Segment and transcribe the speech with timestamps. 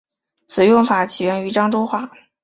[0.47, 2.09] 此用法起源于漳州话。